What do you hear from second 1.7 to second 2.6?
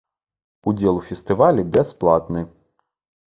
бясплатны.